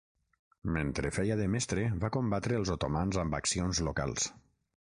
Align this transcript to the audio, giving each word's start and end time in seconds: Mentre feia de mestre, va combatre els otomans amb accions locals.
Mentre 0.77 1.11
feia 1.17 1.35
de 1.43 1.45
mestre, 1.57 1.85
va 2.05 2.11
combatre 2.17 2.59
els 2.63 2.75
otomans 2.79 3.23
amb 3.25 3.41
accions 3.41 3.87
locals. 3.91 4.31